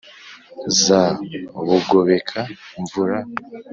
[0.81, 1.03] za
[1.67, 3.17] bugobeka-mvura,